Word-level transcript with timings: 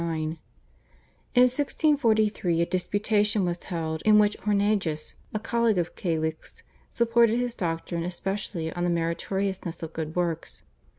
In 0.01 0.37
1643 1.35 2.59
a 2.59 2.65
disputation 2.65 3.45
was 3.45 3.65
held, 3.65 4.01
in 4.03 4.17
which 4.17 4.35
Hornejus, 4.37 5.13
a 5.31 5.37
colleague 5.37 5.77
of 5.77 5.95
Calixt, 5.95 6.63
supported 6.91 7.37
his 7.37 7.53
doctrine 7.53 8.01
especially 8.01 8.73
on 8.73 8.83
the 8.83 8.89
meritoriousness 8.89 9.83
of 9.83 9.93
good 9.93 10.15
works. 10.15 10.63